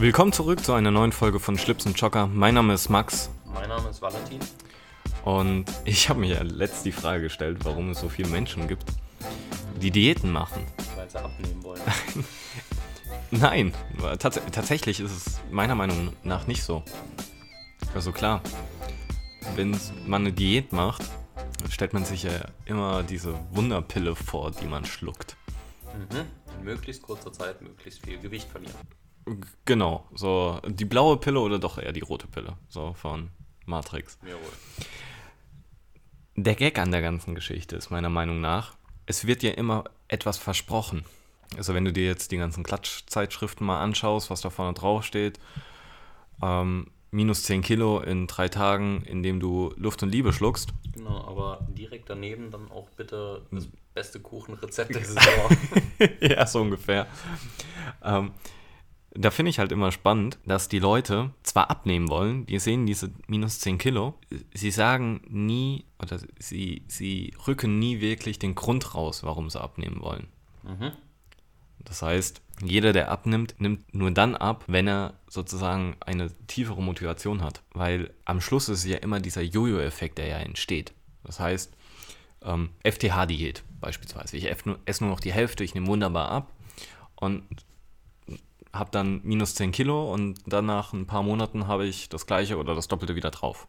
[0.00, 2.26] Willkommen zurück zu einer neuen Folge von Schlips und Jocker.
[2.26, 4.40] Mein Name ist Max Mein Name ist Valentin.
[5.26, 8.84] und ich habe mir ja letzt die Frage gestellt, warum es so viele Menschen gibt,
[9.78, 10.64] die Diäten machen.
[10.96, 11.82] weil sie abnehmen wollen.
[13.30, 13.74] Nein,
[14.18, 16.82] tats tatsächlich ist es meiner Meinung nach nicht so.
[17.94, 18.40] Also klar,
[19.54, 21.02] wenn man eine Diät macht,
[21.68, 22.32] stellt man sich ja
[22.64, 25.36] immer diese Wunderpille vor, die man schluckt.
[25.94, 26.24] mhm.
[26.58, 28.74] In möglichst kurzer Zeit möglichst viel Gewicht verlieren.
[29.64, 33.30] Genau, so die blaue Pille oder doch eher die rote Pille, so von
[33.66, 34.18] Matrix.
[34.22, 34.86] Jawohl.
[36.36, 40.38] Der Gag an der ganzen Geschichte ist meiner Meinung nach, es wird ja immer etwas
[40.38, 41.04] versprochen.
[41.56, 45.38] Also wenn du dir jetzt die ganzen Klatschzeitschriften mal anschaust, was da vorne drauf steht,
[46.42, 50.70] ähm, minus 10 Kilo in drei Tagen, indem du Luft und Liebe schluckst.
[50.92, 55.22] Genau, aber direkt daneben dann auch bitte das beste Kuchenrezept der Saison.
[56.20, 57.06] ja, so ungefähr.
[58.02, 58.30] Ähm,
[59.12, 63.10] da finde ich halt immer spannend, dass die Leute zwar abnehmen wollen, die sehen diese
[63.26, 64.14] minus 10 Kilo,
[64.54, 70.00] sie sagen nie oder sie, sie rücken nie wirklich den Grund raus, warum sie abnehmen
[70.00, 70.28] wollen.
[70.62, 70.92] mhm.
[71.82, 77.42] Das heißt, jeder, der abnimmt, nimmt nur dann ab, wenn er sozusagen eine tiefere Motivation
[77.42, 77.62] hat.
[77.72, 80.92] Weil am Schluss ist ja immer dieser Jojo-Effekt, der ja entsteht.
[81.24, 81.72] Das heißt,
[82.42, 84.36] ähm, FTH-Diät beispielsweise.
[84.36, 86.52] Ich esse nur noch die Hälfte, ich nehme wunderbar ab
[87.16, 87.44] und
[88.72, 92.56] habe dann minus 10 Kilo und dann nach ein paar Monaten habe ich das gleiche
[92.56, 93.66] oder das Doppelte wieder drauf.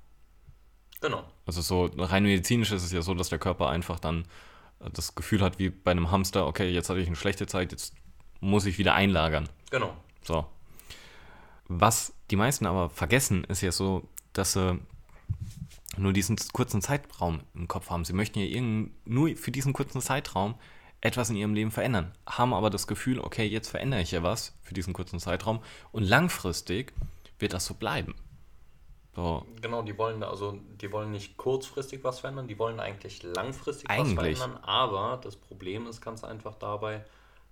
[1.02, 1.24] Genau.
[1.46, 4.26] Also so rein medizinisch ist es ja so, dass der Körper einfach dann
[4.80, 7.72] äh, das Gefühl hat wie bei einem Hamster, okay, jetzt hatte ich eine schlechte Zeit,
[7.72, 7.96] jetzt
[8.40, 9.50] muss ich wieder einlagern.
[9.72, 9.94] Genau.
[10.22, 10.46] So.
[11.68, 14.80] Was die meisten aber vergessen, ist ja so, dass sie
[15.98, 18.06] nur diesen kurzen Zeitraum im Kopf haben.
[18.06, 20.56] Sie möchten ja irgend, nur für diesen kurzen Zeitraum
[21.02, 24.56] etwas in ihrem Leben verändern, haben aber das Gefühl, okay, jetzt verändere ich ja was
[24.62, 26.94] für diesen kurzen Zeitraum und langfristig
[27.40, 28.16] wird das so bleiben.
[29.16, 33.90] So, Genau, die wollen also die wollen nicht kurzfristig was verändern, die wollen eigentlich langfristig
[33.90, 34.40] Eigentlich.
[34.40, 37.04] was verändern, aber das Problem ist ganz einfach dabei,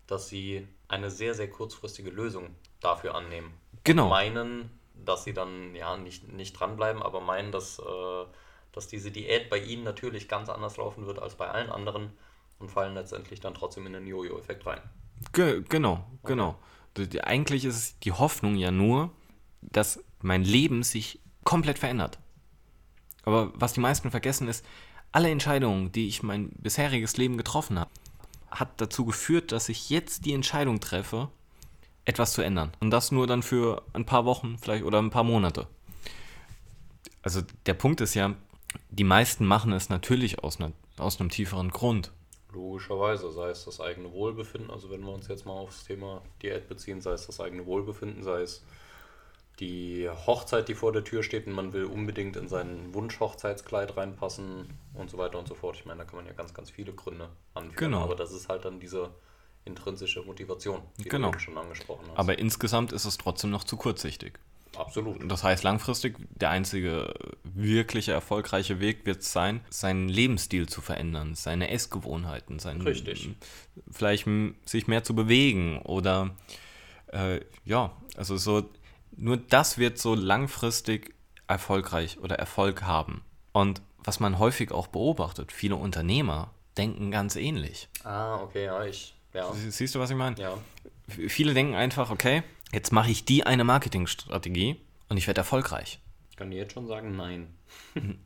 [0.08, 3.54] dass sie eine sehr, sehr kurzfristige Lösung dafür annehmen.
[3.84, 4.04] Genau.
[4.04, 8.26] Und meinen, dass sie dann ja nicht, nicht dranbleiben, aber meinen, dass, äh,
[8.72, 12.12] dass diese Diät bei ihnen natürlich ganz anders laufen wird als bei allen anderen
[12.60, 14.82] und fallen letztendlich dann trotzdem in den Jojo-Effekt rein.
[15.34, 16.58] Ge genau, genau.
[16.98, 19.12] D- d- Eigentlich ist die Hoffnung ja nur,
[19.62, 22.20] dass mein Leben sich komplett verändert.
[23.24, 24.66] Aber was die meisten vergessen ist,
[25.12, 27.90] alle Entscheidungen, die ich mein bisheriges Leben getroffen habe,
[28.52, 31.30] hat dazu geführt, dass ich jetzt die Entscheidung treffe,
[32.06, 32.72] etwas zu ändern.
[32.80, 35.68] Und das nur dann für ein paar Wochen vielleicht oder ein paar Monate.
[37.22, 38.34] Also der Punkt ist ja,
[38.90, 42.12] die meisten machen es natürlich aus, einer, aus einem tieferen Grund.
[42.52, 46.68] Logischerweise, sei es das eigene Wohlbefinden, also wenn wir uns jetzt mal aufs Thema Diät
[46.68, 48.64] beziehen, sei es das eigene Wohlbefinden, sei es
[49.60, 54.70] die Hochzeit, die vor der Tür steht und man will unbedingt in sein Wunsch-Hochzeitskleid reinpassen
[54.94, 55.76] und so weiter und so fort.
[55.76, 58.02] Ich meine, da kann man ja ganz, ganz viele Gründe anführen, Genau.
[58.04, 59.10] aber das ist halt dann diese
[59.66, 61.32] intrinsische Motivation, die Genau.
[61.32, 62.18] du schon angesprochen hast.
[62.18, 64.40] Aber insgesamt ist es trotzdem noch zu kurzsichtig.
[64.78, 65.30] Absolut.
[65.30, 67.14] Das heißt, langfristig der einzige
[67.44, 73.30] wirkliche erfolgreiche Weg wird es sein, seinen Lebensstil zu verändern, seine Essgewohnheiten, sein, Richtig.
[73.92, 74.28] vielleicht
[74.66, 76.32] sich mehr zu bewegen oder
[77.08, 78.70] äh, ja, also so
[79.16, 81.14] nur das wird so langfristig
[81.48, 83.22] erfolgreich oder Erfolg haben.
[83.52, 87.90] Und was man häufig auch beobachtet, viele Unternehmer denken ganz ähnlich.
[88.04, 90.40] Ah, okay, ja, ich, ja, Sie- Siehst du, was ich meine?
[90.40, 90.54] ja.
[91.28, 92.44] Viele denken einfach, okay,
[92.74, 94.78] jetzt mache ich die eine Marketingstrategie
[95.10, 96.00] und ich werde erfolgreich.
[96.30, 97.54] Ich kann dir jetzt schon sagen, nein.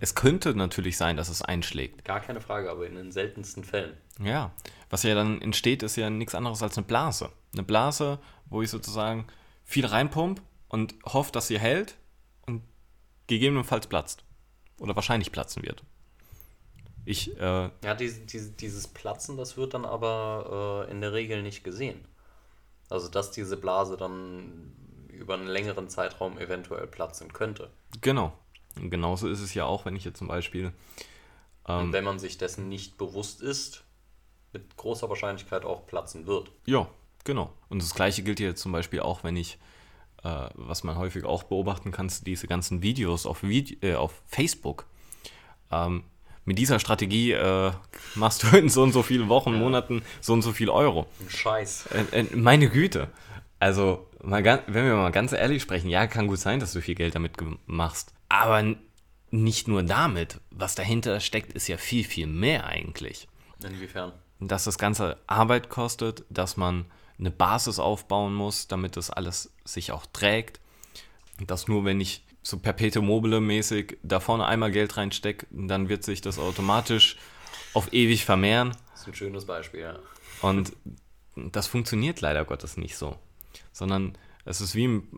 [0.00, 2.04] Es könnte natürlich sein, dass es einschlägt.
[2.04, 3.96] Gar keine Frage, aber in den seltensten Fällen.
[4.22, 4.52] Ja,
[4.90, 7.30] was ja dann entsteht, ist ja nichts anderes als eine Blase.
[7.52, 9.26] Eine Blase, wo ich sozusagen
[9.64, 11.96] viel reinpump und hoffe, dass sie hält
[12.46, 12.62] und
[13.26, 14.24] gegebenenfalls platzt.
[14.78, 15.82] Oder wahrscheinlich platzen wird.
[17.04, 21.42] Ich, äh, Ja, diese, diese, dieses Platzen, das wird dann aber äh, in der Regel
[21.42, 22.04] nicht gesehen.
[22.90, 24.72] Also, dass diese Blase dann
[25.08, 27.70] über einen längeren Zeitraum eventuell platzen könnte.
[28.00, 28.32] genau.
[28.76, 30.72] Und genauso ist es ja auch, wenn ich jetzt zum Beispiel
[31.62, 33.84] Und wenn man sich dessen nicht bewusst ist,
[34.52, 36.50] mit großer Wahrscheinlichkeit auch platzen wird.
[36.66, 36.88] Ja,
[37.24, 37.52] genau.
[37.68, 39.58] Und das gleiche gilt ja jetzt zum Beispiel auch, wenn ich,
[40.22, 44.86] äh, was man häufig auch beobachten kann, diese ganzen Videos auf, Vide äh, auf Facebook.
[45.70, 46.04] Ähm,
[46.44, 47.72] mit dieser Strategie äh,
[48.14, 51.06] machst du in so und so vielen Wochen, Monaten so und so viel Euro.
[51.28, 51.86] Scheiß.
[52.12, 53.08] Äh, äh, meine Güte.
[53.60, 56.82] Also, mal ganz, wenn wir mal ganz ehrlich sprechen, ja, kann gut sein, dass du
[56.82, 57.32] viel Geld damit
[57.66, 58.12] machst.
[58.28, 58.62] Aber
[59.30, 60.40] nicht nur damit.
[60.50, 63.28] Was dahinter steckt, ist ja viel, viel mehr eigentlich
[63.62, 64.12] Inwiefern?
[64.40, 66.84] dass das Ganze Arbeit kostet, dass man
[67.18, 70.60] eine Basis aufbauen muss, damit das alles sich auch trägt.
[71.46, 76.04] Dass nur wenn ich so perpetuum mobile mäßig da vorne einmal Geld reinstecke, dann wird
[76.04, 77.16] sich das automatisch
[77.72, 78.76] auf ewig vermehren.
[78.92, 79.98] Das ist ein schönes Beispiel, ja.
[80.42, 80.76] Und
[81.34, 83.16] das funktioniert leider Gottes nicht so,
[83.72, 85.08] sondern es ist wie ein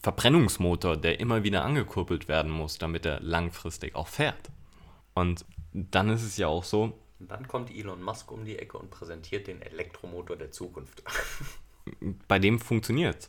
[0.00, 4.50] Verbrennungsmotor, der immer wieder angekurbelt werden muss, damit er langfristig auch fährt.
[5.12, 8.78] Und dann ist es ja auch so, Und dann kommt Elon Musk um die Ecke
[8.78, 11.02] und präsentiert den Elektromotor der Zukunft.
[12.28, 13.28] bei dem funktioniert.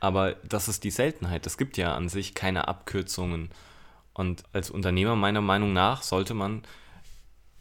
[0.00, 1.46] Aber das ist die Seltenheit.
[1.46, 3.50] Es gibt ja an sich keine Abkürzungen.
[4.12, 6.62] Und als Unternehmer meiner Meinung nach sollte man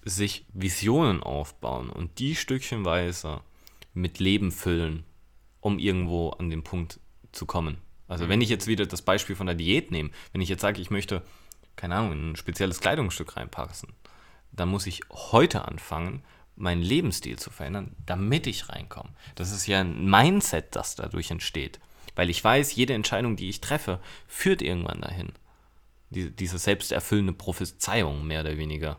[0.04, 3.42] sich Visionen aufbauen und die stückchenweise
[3.94, 5.04] mit Leben füllen,
[5.60, 7.00] um irgendwo an den Punkt
[7.32, 7.78] zu kommen.
[8.08, 10.82] Also wenn ich jetzt wieder das Beispiel von der Diät nehme, wenn ich jetzt sage,
[10.82, 11.24] ich möchte,
[11.76, 13.90] keine Ahnung, in ein spezielles Kleidungsstück reinpassen,
[14.52, 16.24] dann muss ich heute anfangen,
[16.56, 19.10] meinen Lebensstil zu verändern, damit ich reinkomme.
[19.36, 21.80] Das ist ja ein Mindset, das dadurch entsteht.
[22.18, 25.32] Weil ich weiß, jede Entscheidung, die ich treffe, führt irgendwann dahin.
[26.10, 28.98] Die, diese selbsterfüllende Prophezeiung, mehr oder weniger.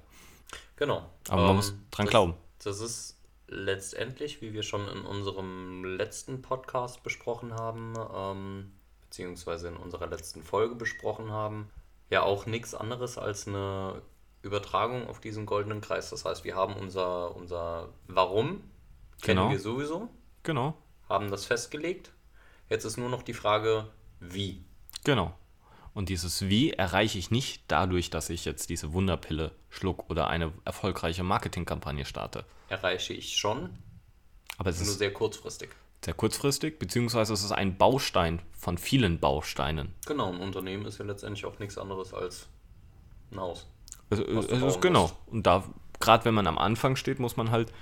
[0.76, 1.04] Genau.
[1.28, 2.34] Aber man Ähm, muss dran das, glauben.
[2.62, 3.18] Das ist
[3.48, 10.44] letztendlich, wie wir schon in unserem letzten Podcast besprochen haben, ähm, beziehungsweise in unserer letzten
[10.44, 11.70] Folge besprochen haben,
[12.10, 14.00] ja auch nichts anderes als eine
[14.42, 16.10] Übertragung auf diesen goldenen Kreis.
[16.10, 18.62] Das heißt, wir haben unser, unser Warum,
[19.22, 19.50] kennen Genau.
[19.50, 20.08] wir sowieso,
[20.44, 20.74] Genau,
[21.08, 22.12] haben das festgelegt.
[22.70, 24.64] Jetzt ist nur noch die Frage, wie.
[25.04, 25.34] genau.
[25.94, 30.52] Und dieses Wie erreiche ich nicht dadurch, dass ich jetzt diese Wunderpille schluck oder eine
[30.64, 32.44] erfolgreiche Marketingkampagne starte.
[32.68, 33.70] Erreiche ich schon,
[34.58, 35.70] Aber es nur ist sehr kurzfristig.
[36.04, 39.92] sehr kurzfristig, beziehungsweise es ist ein Baustein von vielen Bausteinen.
[40.06, 42.46] Genau, ein Unternehmen ist ja letztendlich auch nichts anderes als
[43.32, 43.66] ein Haus.
[44.10, 45.02] Es, es ist genau.
[45.08, 45.14] musst.
[45.26, 45.64] Und da,
[45.98, 47.72] gerade wenn man am Anfang steht, muss man halt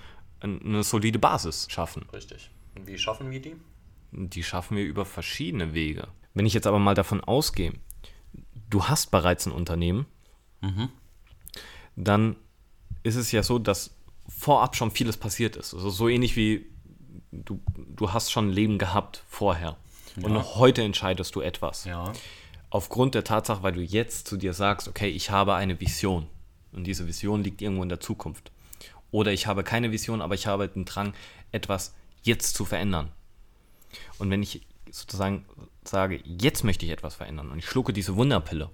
[0.40, 2.08] ein- eine solide Basis schaffen.
[2.14, 2.50] Richtig.
[2.76, 3.56] Und wie schaffen wir die?
[4.12, 6.08] Die schaffen wir über verschiedene Wege.
[6.35, 7.73] Wenn ich jetzt aber mal davon ausgehe,
[8.70, 10.06] du hast bereits ein Unternehmen,
[11.97, 12.37] dann
[13.03, 13.94] ist es ja so, dass
[14.29, 15.75] vorab schon vieles passiert ist.
[15.75, 16.67] Also so ähnlich wie
[17.31, 19.76] du, du hast schon ein Leben gehabt vorher.
[20.23, 21.85] Und heute entscheidest du etwas.
[21.85, 22.12] Ja.
[22.70, 26.26] Aufgrund der Tatsache, weil du jetzt zu dir sagst, okay, ich habe eine Vision.
[26.73, 28.50] Und diese Vision liegt irgendwo in der Zukunft.
[29.11, 31.14] Oder ich habe keine Vision, aber ich habe den Drang,
[31.53, 33.12] etwas jetzt zu verändern.
[34.19, 35.44] Und wenn ich sozusagen
[35.84, 38.70] sage, jetzt möchte ich etwas verändern und ich schlucke diese Wunderpille,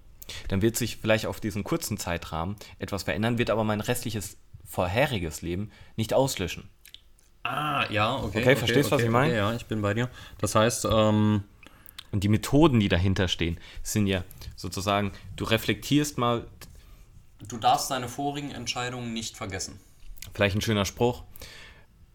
[0.48, 5.42] dann wird sich vielleicht auf diesen kurzen Zeitrahmen etwas verändern, wird aber mein restliches vorheriges
[5.42, 6.68] Leben nicht auslöschen.
[7.42, 8.38] Ah, ja, okay.
[8.38, 9.34] Okay, verstehst du, was ich meine?
[9.36, 10.08] ja, ich bin bei dir.
[10.38, 11.42] Das heißt, ähm,
[12.12, 14.22] Und die Methoden, die dahinter stehen, sind ja
[14.54, 16.46] sozusagen, du reflektierst mal,
[17.48, 19.80] du darfst deine vorigen Entscheidungen nicht vergessen.
[20.34, 21.24] vielleicht ein schöner Spruch,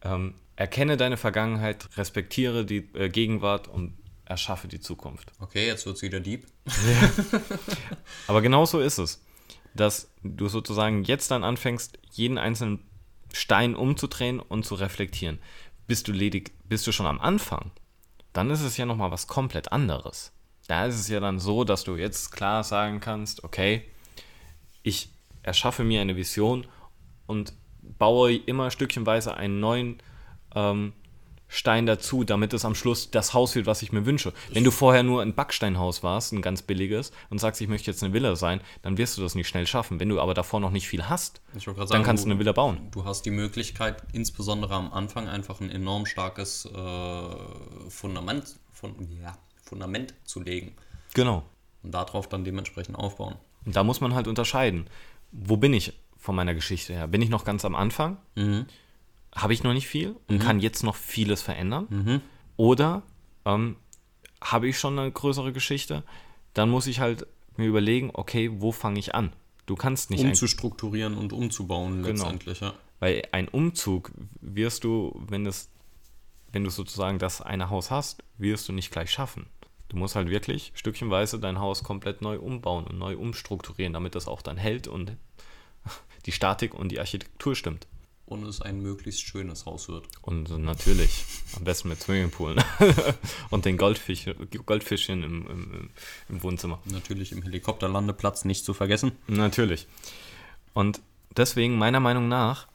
[0.01, 5.31] ähm, erkenne deine Vergangenheit, respektiere die äh, Gegenwart und erschaffe die Zukunft.
[5.39, 6.45] Okay, jetzt wird's wieder deep.
[8.27, 9.23] Aber genau so ist es,
[9.73, 12.83] dass du sozusagen jetzt dann anfängst, jeden einzelnen
[13.33, 15.39] Stein umzudrehen und zu reflektieren.
[15.85, 17.71] Bist du ledig, bist du schon am Anfang,
[18.33, 20.33] dann ist es ja nochmal was komplett anderes.
[20.67, 23.85] Da ist es ja dann so, dass du jetzt klar sagen kannst, okay,
[24.83, 25.09] ich
[25.43, 26.67] erschaffe mir eine Vision
[27.25, 27.53] und
[27.97, 29.97] baue immer stückchenweise einen neuen
[30.55, 30.93] ähm,
[31.49, 34.33] Stein dazu, damit es am Schluss das Haus wird, was ich mir wünsche.
[34.51, 38.03] Wenn du vorher nur ein Backsteinhaus warst, ein ganz billiges, und sagst, ich möchte jetzt
[38.03, 39.99] eine Villa sein, dann wirst du das nicht schnell schaffen.
[40.01, 41.41] Wenn du aber davor noch nicht viel hast,
[41.89, 42.89] dann kannst du eine Villa bauen.
[42.91, 49.37] Du hast die Möglichkeit, insbesondere am Anfang einfach ein enorm starkes äh, Fundament, fun ja,
[49.63, 50.75] Fundament zu legen
[51.13, 51.43] Genau.
[51.81, 53.35] und darauf dann dementsprechend aufbauen.
[53.65, 54.89] Und da muss man halt unterscheiden.
[55.31, 55.93] Wo bin ich
[56.27, 57.07] von meiner Geschichte her?
[57.07, 58.17] Bin ich noch ganz am Anfang?
[59.33, 62.21] Habe ich noch nicht viel und kann jetzt noch vieles verändern?
[62.57, 63.03] Oder
[63.45, 63.77] ähm,
[64.41, 66.03] habe ich schon eine größere Geschichte?
[66.53, 69.31] Dann muss ich halt mir überlegen, okay, wo fange ich an?
[69.67, 72.09] Du kannst nicht Umzustrukturieren und umzubauen Genau.
[72.09, 72.73] letztendlich, ja.
[72.99, 75.69] weil ein Umzug wirst du, wenn es,
[76.51, 79.47] wenn du sozusagen das eine Haus hast, wirst du nicht gleich schaffen.
[79.89, 84.27] Du musst halt wirklich stückchenweise dein Haus komplett neu umbauen und neu umstrukturieren, damit das
[84.27, 85.15] auch dann hält und
[86.27, 87.87] die Statik und die Architektur stimmt.
[88.27, 90.05] Und es ein möglichst schönes Haus wird.
[90.21, 91.23] Und natürlich,
[91.55, 92.61] am besten mit Swimmingpoolen
[93.49, 94.25] und den Goldfisch,
[94.65, 95.89] Goldfischchen im, im, im-
[96.27, 96.79] im Wohnzimmer.
[96.83, 99.13] Natürlich im Helikopterlandeplatz nicht zu vergessen.
[99.27, 99.87] Natürlich.
[100.73, 100.99] Und
[101.37, 102.67] deswegen, meiner Meinung nach,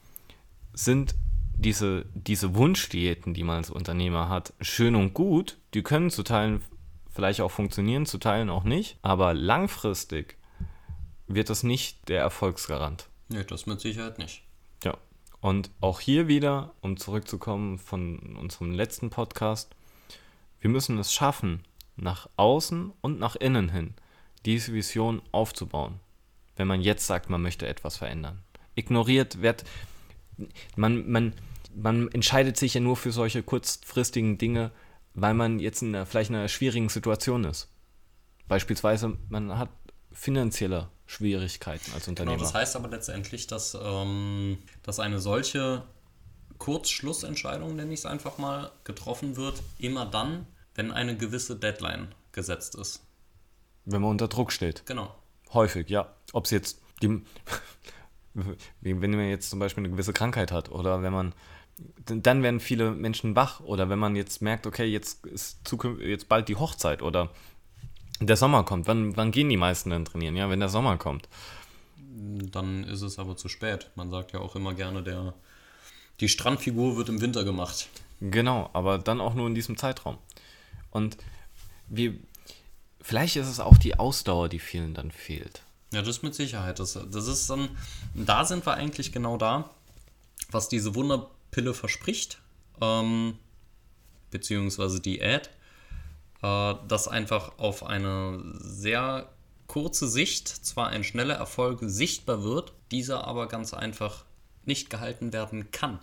[0.73, 1.15] sind
[1.55, 5.59] diese, diese Wunschdiäten, die man als Unternehmer hat, schön und gut.
[5.75, 6.63] Die können zu Teilen
[7.15, 8.97] vielleicht auch funktionieren, zu Teilen auch nicht.
[9.03, 10.39] Aber langfristig
[11.27, 13.09] wird das nicht der Erfolgsgarant.
[13.33, 14.43] Nee, das mit Sicherheit nicht.
[14.85, 14.97] Ja.
[15.41, 19.75] Und auch hier wieder, um zurückzukommen von unserem letzten Podcast,
[20.61, 21.65] wir müssen es schaffen,
[21.97, 23.95] nach außen und nach innen hin
[24.45, 26.01] diese Vision aufzubauen,
[26.57, 28.43] wenn man jetzt sagt, man möchte etwas verändern.
[28.75, 29.65] Ignoriert wird,
[30.77, 31.35] man, man,
[31.75, 34.73] man entscheidet sich ja nur für solche kurzfristigen Dinge,
[35.15, 37.69] weil man jetzt in einer, vielleicht in einer schwierigen Situation ist.
[38.49, 39.71] Beispielsweise, man hat
[40.15, 42.37] finanzielle Schwierigkeiten als Unternehmer.
[42.37, 45.83] Genau, das heißt aber letztendlich, dass, ähm, dass eine solche
[46.59, 52.75] Kurzschlussentscheidung, nenne ich es einfach mal, getroffen wird, immer dann, wenn eine gewisse Deadline gesetzt
[52.75, 53.03] ist.
[53.85, 54.87] Wenn man unter Druck steht.
[54.87, 55.15] Genau.
[55.53, 56.15] Häufig, ja.
[56.33, 57.23] Ob es jetzt die,
[58.81, 61.35] wenn man jetzt zum Beispiel eine gewisse Krankheit hat oder wenn man
[62.07, 66.29] dann werden viele Menschen wach oder wenn man jetzt merkt, okay, jetzt ist zukünftig, jetzt
[66.29, 67.31] bald die Hochzeit oder
[68.21, 68.87] der Sommer kommt.
[68.87, 70.37] Wann, wann gehen die meisten denn trainieren?
[70.37, 71.29] Ja, wenn der Sommer kommt.
[71.99, 73.91] Dann ist es aber zu spät.
[73.95, 75.35] Man sagt ja auch immer gerne, der,
[76.21, 77.89] die Strandfigur wird im Winter gemacht.
[78.21, 80.19] Genau, aber dann auch nur in diesem Zeitraum.
[80.91, 81.17] Und
[81.89, 82.15] wir,
[83.01, 85.63] vielleicht ist es auch die Ausdauer, die vielen dann fehlt.
[85.93, 86.79] Ja, das ist mit Sicherheit.
[86.79, 87.69] Das, das ist dann,
[88.15, 89.71] da sind wir eigentlich genau da,
[90.51, 92.39] was diese Wunderpille verspricht,
[92.81, 93.37] ähm,
[94.31, 95.51] beziehungsweise die Ad,
[96.43, 99.29] dass einfach auf eine sehr
[99.69, 104.25] kurze Sicht zwar ein schneller Erfolg sichtbar wird, dieser aber ganz einfach
[104.65, 105.99] nicht gehalten werden kann.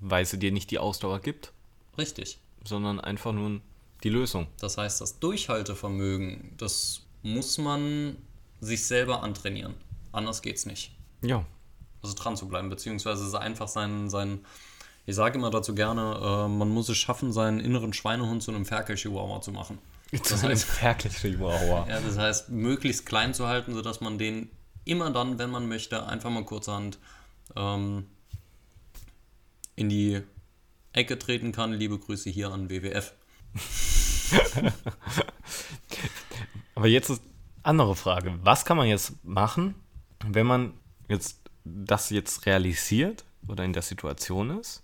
[0.00, 1.52] Weil sie dir nicht die Ausdauer gibt.
[1.96, 2.38] Richtig.
[2.64, 3.60] Sondern einfach nur
[4.02, 4.46] die Lösung.
[4.58, 8.16] Das heißt, das Durchhaltevermögen, das muss man
[8.60, 9.74] sich selber antrainieren.
[10.12, 10.92] Anders geht's nicht.
[11.22, 11.44] Ja.
[12.02, 14.44] Also dran zu bleiben, beziehungsweise einfach seinen, seinen
[15.08, 18.66] ich sage immer dazu gerne, äh, man muss es schaffen, seinen inneren Schweinehund zu einem
[18.66, 19.78] Ferkel-Chihuahua zu machen.
[20.22, 21.86] Zu einem Ferkel-Chihuahua.
[21.88, 24.50] Ja, das heißt, möglichst klein zu halten, sodass man den
[24.84, 26.98] immer dann, wenn man möchte, einfach mal kurzerhand
[27.56, 28.04] ähm,
[29.76, 30.20] in die
[30.92, 31.72] Ecke treten kann.
[31.72, 33.14] Liebe Grüße hier an WWF.
[36.74, 37.22] Aber jetzt ist
[37.62, 38.38] andere Frage.
[38.42, 39.74] Was kann man jetzt machen,
[40.26, 40.74] wenn man
[41.08, 44.82] jetzt das jetzt realisiert oder in der Situation ist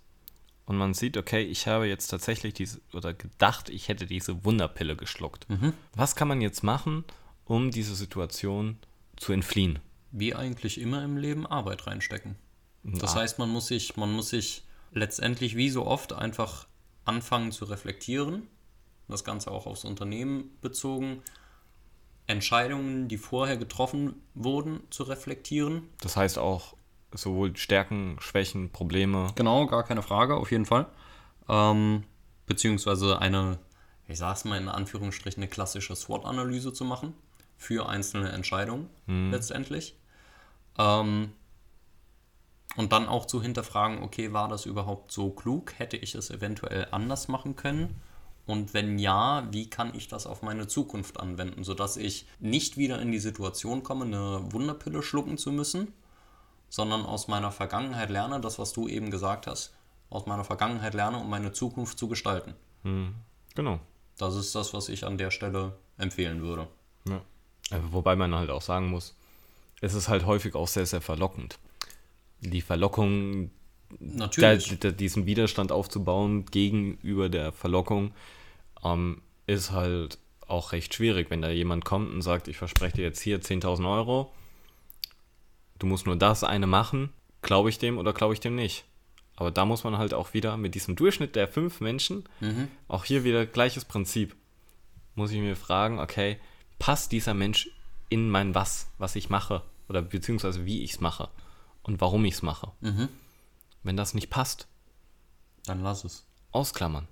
[0.67, 4.97] und man sieht, okay, ich habe jetzt tatsächlich diese oder gedacht, ich hätte diese Wunderpille
[4.97, 5.49] geschluckt.
[5.49, 5.73] Mhm.
[5.95, 7.05] Was kann man jetzt machen,
[7.45, 8.79] um diese Situation
[9.17, 9.79] zu entfliehen?
[10.11, 12.37] Wie eigentlich immer im Leben Arbeit reinstecken.
[12.83, 16.67] Das heißt, man muss sich, man muss sich letztendlich wie so oft einfach
[17.05, 18.49] anfangen zu reflektieren
[19.09, 21.23] das Ganze auch aufs Unternehmen bezogen,
[22.27, 25.89] Entscheidungen, die vorher getroffen wurden, zu reflektieren.
[26.01, 26.74] Das heißt auch
[27.15, 29.29] sowohl Stärken, Schwächen, Probleme.
[29.35, 30.87] Genau, gar keine Frage, auf jeden Fall.
[31.49, 32.05] Ähm,
[32.47, 33.59] beziehungsweise eine,
[34.09, 37.15] ich sag's mal in Anführungsstrichen, eine klassische SWOT-Analyse zu machen
[37.57, 39.31] für einzelne Entscheidungen hm.
[39.31, 39.97] letztendlich.
[40.79, 41.33] Ähm,
[42.77, 45.79] und dann auch zu hinterfragen, okay, war das überhaupt so klug?
[45.79, 48.01] Hätte ich es eventuell anders machen können?
[48.47, 53.01] Und wenn ja, wie kann ich das auf meine Zukunft anwenden, sodass ich nicht wieder
[53.01, 55.95] in die Situation komme, eine Wunderpille schlucken zu müssen,
[56.75, 59.73] sondern aus meiner Vergangenheit lerne, das, was du eben gesagt hast,
[60.11, 62.53] aus meiner Vergangenheit lerne, um meine Zukunft zu gestalten.
[62.83, 63.15] Hm,
[63.55, 63.79] genau.
[64.19, 66.67] Das ist das, was ich an der Stelle empfehlen würde.
[67.09, 67.21] Ja.
[67.71, 69.15] Äh, wobei man halt auch sagen muss,
[69.83, 71.61] es ist halt häufig auch sehr, sehr verlockend.
[72.41, 73.53] Die Verlockung,
[74.01, 74.77] Natürlich.
[74.81, 78.11] Da, diesen Widerstand aufzubauen gegenüber der Verlockung
[78.83, 83.05] ähm, ist halt auch recht schwierig, wenn da jemand kommt und sagt, ich verspreche dir
[83.05, 84.33] jetzt hier 10.000 Euro,
[85.79, 87.13] du musst nur das eine machen,
[87.43, 88.85] glaube ich dem oder glaube ich dem nicht.
[89.37, 92.69] Aber da muss man halt auch wieder mit diesem Durchschnitt der fünf Menschen, mhm.
[92.89, 94.37] auch hier wieder gleiches Prinzip,
[95.15, 96.39] muss ich mir fragen, okay,
[96.79, 97.71] passt dieser Mensch
[98.09, 101.29] in mein Was, was ich mache oder beziehungsweise wie ich es mache
[101.83, 102.73] und warum ich es mache.
[102.81, 103.09] Mhm.
[103.83, 104.69] Wenn das nicht passt,
[105.67, 106.25] dann lass es.
[106.53, 107.09] Ausklammern.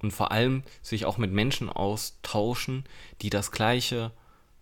[0.00, 2.84] Und vor allem sich auch mit Menschen austauschen,
[3.22, 4.12] die das gleiche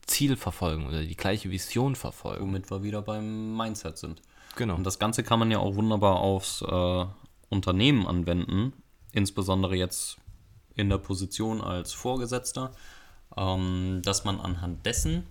[0.06, 2.42] Ziel verfolgen oder die gleiche Vision verfolgen.
[2.42, 4.22] Womit wir wieder beim Mindset sind.
[4.56, 4.74] Genau.
[4.74, 7.06] Und das Ganze kann man ja auch wunderbar aufs äh,
[7.48, 8.72] Unternehmen anwenden,
[9.12, 10.16] insbesondere jetzt
[10.74, 12.72] in der Position als Vorgesetzter,
[13.36, 15.26] ähm, dass man anhand dessen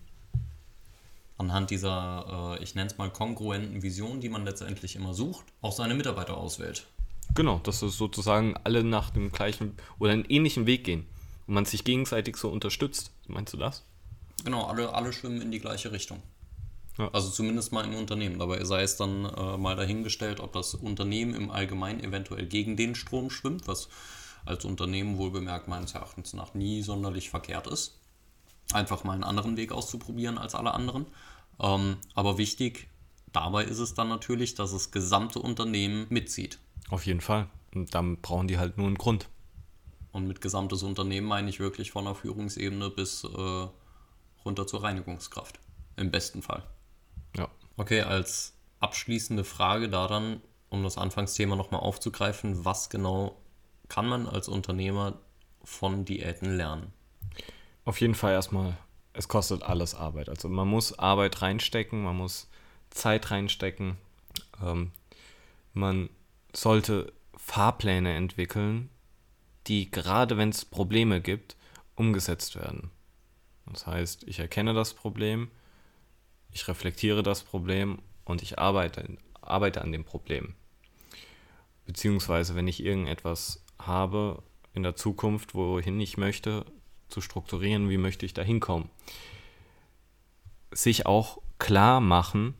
[1.41, 5.73] anhand dieser, äh, ich nenne es mal, kongruenten Vision, die man letztendlich immer sucht, auch
[5.73, 6.85] seine Mitarbeiter auswählt.
[7.33, 11.07] Genau, dass es sozusagen alle nach dem gleichen oder einen ähnlichen Weg gehen
[11.47, 13.11] und man sich gegenseitig so unterstützt.
[13.27, 13.83] Meinst du das?
[14.43, 16.21] Genau, alle, alle schwimmen in die gleiche Richtung.
[16.97, 17.09] Ja.
[17.13, 18.39] Also zumindest mal im Unternehmen.
[18.39, 22.95] Dabei sei es dann äh, mal dahingestellt, ob das Unternehmen im Allgemeinen eventuell gegen den
[22.95, 23.89] Strom schwimmt, was
[24.45, 27.99] als Unternehmen wohl bemerkt meines Erachtens nach nie sonderlich verkehrt ist.
[28.73, 31.05] Einfach mal einen anderen Weg auszuprobieren als alle anderen.
[31.59, 32.87] Ähm, aber wichtig,
[33.31, 36.59] Dabei ist es dann natürlich, dass das gesamte Unternehmen mitzieht.
[36.89, 37.47] Auf jeden Fall.
[37.73, 39.29] Und dann brauchen die halt nur einen Grund.
[40.11, 43.67] Und mit gesamtes Unternehmen meine ich wirklich von der Führungsebene bis äh,
[44.45, 45.59] runter zur Reinigungskraft.
[45.97, 46.63] Im besten Fall.
[47.37, 47.49] Ja.
[47.77, 53.37] Okay, als abschließende Frage da dann, um das Anfangsthema nochmal aufzugreifen, was genau
[53.87, 55.19] kann man als Unternehmer
[55.63, 56.93] von Diäten lernen?
[57.83, 58.77] Auf jeden Fall erstmal,
[59.13, 60.29] es kostet alles Arbeit.
[60.29, 62.49] Also man muss Arbeit reinstecken, man muss
[62.89, 63.97] Zeit reinstecken.
[64.63, 64.91] Ähm,
[65.73, 66.09] man
[66.53, 68.89] sollte Fahrpläne entwickeln,
[69.67, 71.55] die gerade wenn es Probleme gibt,
[71.95, 72.91] umgesetzt werden.
[73.71, 75.49] Das heißt, ich erkenne das Problem,
[76.51, 80.55] ich reflektiere das Problem und ich arbeite, arbeite an dem Problem.
[81.85, 86.65] Beziehungsweise, wenn ich irgendetwas habe in der Zukunft, wohin ich möchte,
[87.09, 88.89] zu strukturieren, wie möchte ich da hinkommen.
[90.71, 92.53] Sich auch klar machen,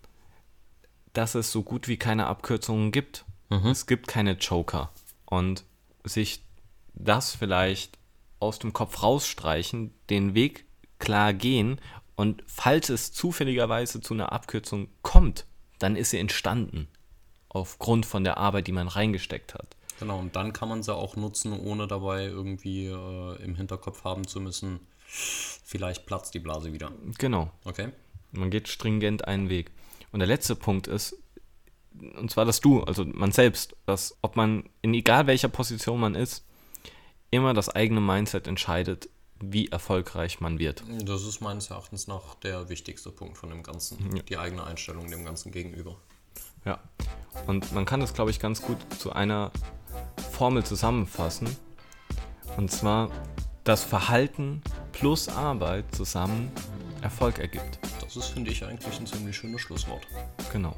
[1.14, 3.26] dass es so gut wie keine Abkürzungen gibt.
[3.50, 3.68] Mhm.
[3.68, 4.92] Es gibt keine Joker.
[5.26, 5.64] Und
[6.04, 6.44] sich
[6.94, 7.98] das vielleicht
[8.40, 10.66] aus dem Kopf rausstreichen, den Weg
[11.02, 11.82] klar gehen
[12.16, 15.46] und falls es zufälligerweise zu einer Abkürzung kommt,
[15.80, 16.88] dann ist sie entstanden.
[17.50, 19.76] Aufgrund von der Arbeit, die man reingesteckt hat.
[20.00, 24.26] Genau, und dann kann man sie auch nutzen, ohne dabei irgendwie äh, im Hinterkopf haben
[24.26, 26.92] zu müssen, vielleicht platzt die Blase wieder.
[27.18, 27.52] Genau.
[27.66, 27.90] Okay.
[28.32, 29.72] Man geht stringent einen Weg.
[30.12, 31.18] Und der letzte Punkt ist,
[32.18, 36.16] und zwar dass du, also man selbst, dass ob man in egal welcher Position man
[36.16, 36.46] ist,
[37.32, 39.10] immer das eigene Mindset entscheidet,
[39.42, 40.84] wie erfolgreich man wird.
[41.04, 44.24] Das ist meines Erachtens noch der wichtigste Punkt von dem Ganzen, ja.
[44.24, 45.96] die eigene Einstellung dem Ganzen gegenüber.
[46.66, 46.80] Ja,
[47.48, 49.52] und man kann das, glaube ich, ganz gut zu einer
[50.32, 51.56] Formel zusammenfassen.
[52.58, 53.10] Und zwar,
[53.64, 56.52] dass Verhalten plus Arbeit zusammen
[57.02, 57.80] Erfolg ergibt.
[58.02, 60.06] Das ist, finde ich, eigentlich ein ziemlich schönes Schlusswort.
[60.52, 60.76] Genau.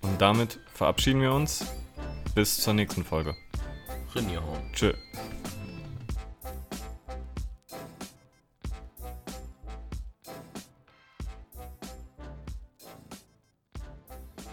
[0.00, 1.64] Und damit verabschieden wir uns.
[2.34, 3.34] Bis zur nächsten Folge.
[4.14, 4.72] Rinjahauen.
[4.72, 4.92] Tschö.